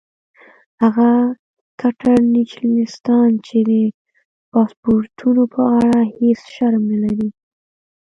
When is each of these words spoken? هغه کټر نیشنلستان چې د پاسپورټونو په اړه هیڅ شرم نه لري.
هغه 0.81 1.09
کټر 1.81 2.19
نیشنلستان 2.35 3.29
چې 3.45 3.57
د 3.69 3.71
پاسپورټونو 4.51 5.43
په 5.53 5.61
اړه 5.79 5.97
هیڅ 6.17 6.41
شرم 6.55 6.83
نه 6.91 6.97
لري. 7.03 7.27